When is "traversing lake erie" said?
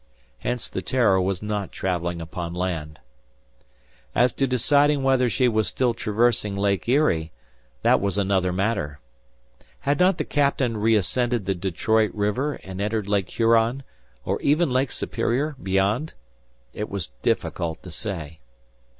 5.93-7.31